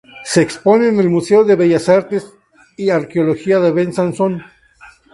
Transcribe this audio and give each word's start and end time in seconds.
Se 0.23 0.41
expone 0.41 0.87
en 0.87 0.99
el 0.99 1.11
Museo 1.11 1.43
de 1.43 1.55
Bellas 1.55 1.87
Artes 1.87 2.33
y 2.75 2.89
Arqueología 2.89 3.59
de 3.59 3.69
Besanzón. 3.71 4.41